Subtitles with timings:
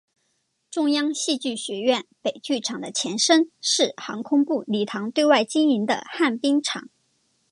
[0.71, 6.89] 中央戏剧学院北剧场的前身是航空部礼堂对外经营的旱冰场。